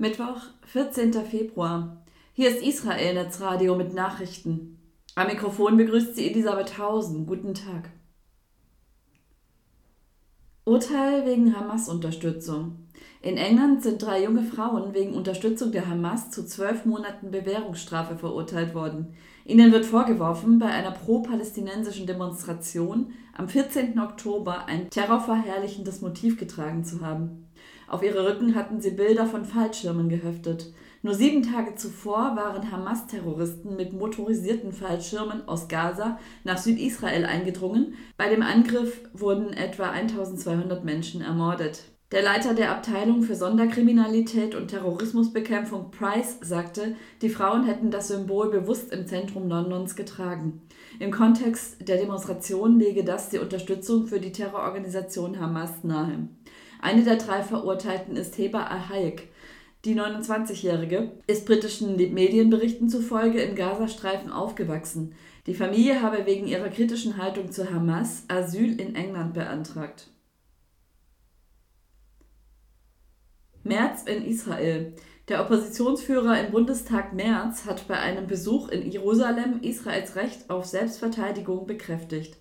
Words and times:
Mittwoch, 0.00 0.40
14. 0.64 1.12
Februar. 1.12 2.02
Hier 2.32 2.48
ist 2.48 2.62
Israel 2.62 3.12
Netzradio 3.12 3.76
mit 3.76 3.92
Nachrichten. 3.92 4.78
Am 5.14 5.26
Mikrofon 5.26 5.76
begrüßt 5.76 6.16
sie 6.16 6.30
Elisabeth 6.30 6.78
Hausen. 6.78 7.26
Guten 7.26 7.52
Tag. 7.52 7.90
Urteil 10.64 11.26
wegen 11.26 11.54
Hamas-Unterstützung. 11.54 12.88
In 13.20 13.36
England 13.36 13.82
sind 13.82 14.00
drei 14.00 14.24
junge 14.24 14.42
Frauen 14.42 14.94
wegen 14.94 15.12
Unterstützung 15.12 15.70
der 15.70 15.86
Hamas 15.86 16.30
zu 16.30 16.46
zwölf 16.46 16.86
Monaten 16.86 17.30
Bewährungsstrafe 17.30 18.16
verurteilt 18.16 18.74
worden. 18.74 19.12
Ihnen 19.44 19.70
wird 19.70 19.84
vorgeworfen, 19.84 20.58
bei 20.58 20.68
einer 20.68 20.92
pro-palästinensischen 20.92 22.06
Demonstration 22.06 23.12
am 23.36 23.50
14. 23.50 24.00
Oktober 24.00 24.64
ein 24.64 24.88
terrorverherrlichendes 24.88 26.00
Motiv 26.00 26.38
getragen 26.38 26.84
zu 26.84 27.02
haben. 27.02 27.49
Auf 27.90 28.04
ihre 28.04 28.24
Rücken 28.24 28.54
hatten 28.54 28.80
sie 28.80 28.92
Bilder 28.92 29.26
von 29.26 29.44
Fallschirmen 29.44 30.08
geheftet. 30.08 30.72
Nur 31.02 31.14
sieben 31.14 31.42
Tage 31.42 31.74
zuvor 31.74 32.36
waren 32.36 32.70
Hamas-Terroristen 32.70 33.74
mit 33.74 33.92
motorisierten 33.92 34.70
Fallschirmen 34.70 35.48
aus 35.48 35.66
Gaza 35.66 36.20
nach 36.44 36.58
Südisrael 36.58 37.24
eingedrungen. 37.24 37.94
Bei 38.16 38.28
dem 38.28 38.42
Angriff 38.42 39.00
wurden 39.12 39.52
etwa 39.52 39.90
1200 39.90 40.84
Menschen 40.84 41.20
ermordet. 41.20 41.82
Der 42.12 42.22
Leiter 42.22 42.54
der 42.54 42.70
Abteilung 42.70 43.22
für 43.24 43.34
Sonderkriminalität 43.34 44.54
und 44.54 44.68
Terrorismusbekämpfung 44.68 45.90
Price 45.90 46.38
sagte, 46.42 46.94
die 47.22 47.28
Frauen 47.28 47.64
hätten 47.64 47.90
das 47.90 48.06
Symbol 48.06 48.50
bewusst 48.50 48.92
im 48.92 49.08
Zentrum 49.08 49.48
Londons 49.48 49.96
getragen. 49.96 50.62
Im 51.00 51.10
Kontext 51.10 51.88
der 51.88 51.96
Demonstration 51.96 52.78
lege 52.78 53.02
das 53.02 53.30
die 53.30 53.38
Unterstützung 53.38 54.06
für 54.06 54.20
die 54.20 54.32
Terrororganisation 54.32 55.40
Hamas 55.40 55.82
nahe. 55.82 56.28
Eine 56.80 57.04
der 57.04 57.16
drei 57.16 57.42
Verurteilten 57.42 58.16
ist 58.16 58.38
Heba 58.38 58.64
al-Hayek. 58.64 59.28
Die 59.84 59.94
29-Jährige 59.94 61.12
ist 61.26 61.46
britischen 61.46 61.96
Medienberichten 61.96 62.88
zufolge 62.88 63.40
im 63.40 63.54
Gazastreifen 63.54 64.30
aufgewachsen. 64.30 65.14
Die 65.46 65.54
Familie 65.54 66.02
habe 66.02 66.26
wegen 66.26 66.46
ihrer 66.46 66.68
kritischen 66.68 67.16
Haltung 67.16 67.50
zu 67.50 67.72
Hamas 67.72 68.24
Asyl 68.28 68.78
in 68.78 68.94
England 68.94 69.34
beantragt. 69.34 70.10
März 73.62 74.02
in 74.04 74.24
Israel. 74.24 74.94
Der 75.28 75.42
Oppositionsführer 75.42 76.40
im 76.40 76.50
Bundestag 76.50 77.12
Merz 77.12 77.66
hat 77.66 77.86
bei 77.88 77.98
einem 77.98 78.26
Besuch 78.26 78.68
in 78.68 78.90
Jerusalem 78.90 79.60
Israels 79.62 80.16
Recht 80.16 80.50
auf 80.50 80.64
Selbstverteidigung 80.64 81.66
bekräftigt. 81.66 82.36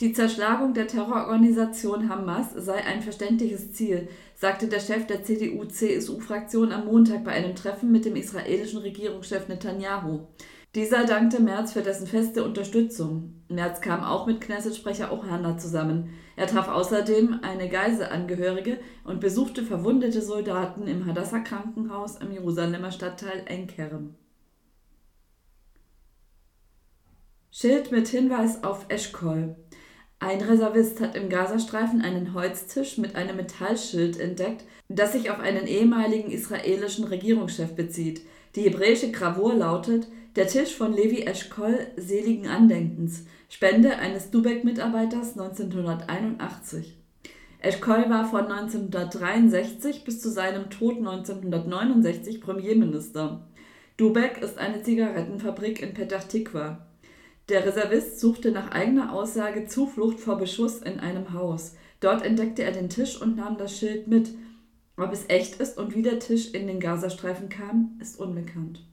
Die 0.00 0.12
Zerschlagung 0.12 0.74
der 0.74 0.86
Terrororganisation 0.86 2.08
Hamas 2.08 2.52
sei 2.54 2.84
ein 2.84 3.02
verständliches 3.02 3.72
Ziel, 3.72 4.08
sagte 4.36 4.68
der 4.68 4.78
Chef 4.78 5.08
der 5.08 5.24
CDU-CSU-Fraktion 5.24 6.70
am 6.70 6.84
Montag 6.84 7.24
bei 7.24 7.32
einem 7.32 7.56
Treffen 7.56 7.90
mit 7.90 8.04
dem 8.04 8.14
israelischen 8.14 8.78
Regierungschef 8.78 9.48
Netanyahu. 9.48 10.20
Dieser 10.76 11.04
dankte 11.04 11.42
Merz 11.42 11.72
für 11.72 11.82
dessen 11.82 12.06
feste 12.06 12.44
Unterstützung. 12.44 13.42
Merz 13.48 13.80
kam 13.80 14.04
auch 14.04 14.26
mit 14.28 14.40
Knesset-Sprecher 14.40 15.12
Ohana 15.12 15.58
zusammen. 15.58 16.10
Er 16.36 16.46
traf 16.46 16.68
außerdem 16.68 17.40
eine 17.42 17.68
Geiselangehörige 17.68 18.78
und 19.02 19.18
besuchte 19.18 19.64
verwundete 19.64 20.22
Soldaten 20.22 20.86
im 20.86 21.06
Hadassah-Krankenhaus 21.06 22.18
im 22.18 22.30
Jerusalemer 22.30 22.92
Stadtteil 22.92 23.42
Enkerem. 23.46 24.14
Schild 27.50 27.90
mit 27.90 28.06
Hinweis 28.06 28.62
auf 28.62 28.86
Eschkol. 28.88 29.56
Ein 30.20 30.40
Reservist 30.40 31.00
hat 31.00 31.14
im 31.14 31.28
Gazastreifen 31.28 32.02
einen 32.02 32.34
Holztisch 32.34 32.98
mit 32.98 33.14
einem 33.14 33.36
Metallschild 33.36 34.18
entdeckt, 34.18 34.64
das 34.88 35.12
sich 35.12 35.30
auf 35.30 35.38
einen 35.38 35.68
ehemaligen 35.68 36.32
israelischen 36.32 37.04
Regierungschef 37.04 37.76
bezieht. 37.76 38.22
Die 38.56 38.62
hebräische 38.62 39.12
Gravur 39.12 39.54
lautet: 39.54 40.08
Der 40.34 40.48
Tisch 40.48 40.74
von 40.74 40.92
Levi 40.92 41.22
Eshkol 41.22 41.86
seligen 41.96 42.48
Andenkens, 42.48 43.26
Spende 43.48 43.96
eines 43.98 44.32
Dubek-Mitarbeiters 44.32 45.38
1981. 45.38 46.98
Eshkol 47.60 48.10
war 48.10 48.28
von 48.28 48.46
1963 48.46 50.02
bis 50.02 50.20
zu 50.20 50.30
seinem 50.30 50.68
Tod 50.68 50.96
1969 50.96 52.40
Premierminister. 52.40 53.46
Dubek 53.96 54.42
ist 54.42 54.58
eine 54.58 54.82
Zigarettenfabrik 54.82 55.80
in 55.80 55.94
Petach 55.94 56.24
Tikwa. 56.24 56.87
Der 57.48 57.64
Reservist 57.64 58.20
suchte 58.20 58.50
nach 58.50 58.72
eigener 58.72 59.12
Aussage 59.12 59.66
Zuflucht 59.66 60.20
vor 60.20 60.36
Beschuss 60.36 60.82
in 60.82 61.00
einem 61.00 61.32
Haus. 61.32 61.74
Dort 62.00 62.22
entdeckte 62.22 62.62
er 62.62 62.72
den 62.72 62.90
Tisch 62.90 63.20
und 63.20 63.36
nahm 63.36 63.56
das 63.56 63.78
Schild 63.78 64.06
mit. 64.06 64.30
Ob 64.98 65.12
es 65.12 65.24
echt 65.28 65.60
ist 65.60 65.78
und 65.78 65.94
wie 65.94 66.02
der 66.02 66.18
Tisch 66.18 66.52
in 66.52 66.66
den 66.66 66.78
Gazastreifen 66.78 67.48
kam, 67.48 67.98
ist 68.00 68.20
unbekannt. 68.20 68.84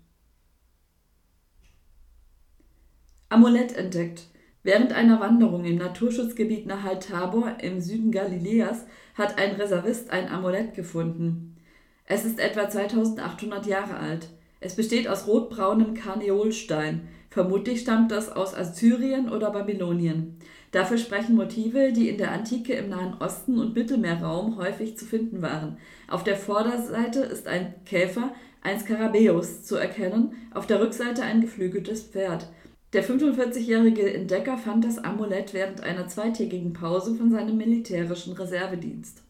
Amulett 3.27 3.75
entdeckt. 3.75 4.27
Während 4.63 4.93
einer 4.93 5.19
Wanderung 5.19 5.65
im 5.65 5.77
Naturschutzgebiet 5.77 6.65
Nahal 6.65 6.99
Tabor 6.99 7.57
im 7.61 7.81
Süden 7.81 8.11
Galiläas 8.11 8.85
hat 9.15 9.37
ein 9.37 9.55
Reservist 9.55 10.11
ein 10.11 10.29
Amulett 10.29 10.73
gefunden. 10.73 11.57
Es 12.05 12.23
ist 12.23 12.39
etwa 12.39 12.69
2800 12.69 13.65
Jahre 13.65 13.97
alt. 13.97 14.29
Es 14.65 14.73
besteht 14.75 15.07
aus 15.07 15.27
rotbraunem 15.27 15.93
Karneolstein. 15.93 17.07
Vermutlich 17.29 17.81
stammt 17.81 18.11
das 18.11 18.31
aus 18.31 18.55
Assyrien 18.55 19.29
oder 19.29 19.51
Babylonien. 19.51 20.39
Dafür 20.71 20.97
sprechen 20.97 21.35
Motive, 21.35 21.93
die 21.93 22.09
in 22.09 22.17
der 22.17 22.31
Antike 22.31 22.73
im 22.73 22.89
Nahen 22.89 23.13
Osten 23.19 23.59
und 23.59 23.75
Mittelmeerraum 23.75 24.57
häufig 24.57 24.97
zu 24.97 25.05
finden 25.05 25.43
waren. 25.43 25.77
Auf 26.07 26.23
der 26.23 26.35
Vorderseite 26.35 27.19
ist 27.19 27.47
ein 27.47 27.75
Käfer, 27.85 28.33
ein 28.63 28.79
Skarabäus, 28.79 29.61
zu 29.61 29.75
erkennen, 29.75 30.33
auf 30.51 30.65
der 30.65 30.81
Rückseite 30.81 31.21
ein 31.21 31.41
geflügeltes 31.41 32.01
Pferd. 32.01 32.47
Der 32.93 33.03
45-jährige 33.03 34.11
Entdecker 34.15 34.57
fand 34.57 34.83
das 34.83 34.97
Amulett 34.97 35.53
während 35.53 35.83
einer 35.83 36.07
zweitägigen 36.07 36.73
Pause 36.73 37.13
von 37.13 37.29
seinem 37.29 37.57
militärischen 37.57 38.33
Reservedienst. 38.33 39.24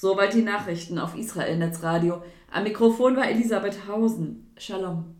Soweit 0.00 0.32
die 0.32 0.40
Nachrichten 0.40 0.98
auf 0.98 1.14
Israel 1.14 1.58
Netzradio. 1.58 2.22
Am 2.50 2.62
Mikrofon 2.62 3.16
war 3.16 3.28
Elisabeth 3.28 3.86
Hausen. 3.86 4.50
Shalom. 4.56 5.14